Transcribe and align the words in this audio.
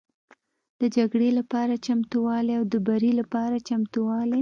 د 0.81 0.81
جګړې 0.95 1.29
لپاره 1.39 1.73
چمتووالی 1.85 2.53
او 2.59 2.63
د 2.73 2.75
بري 2.87 3.11
لپاره 3.19 3.57
چمتووالی 3.67 4.39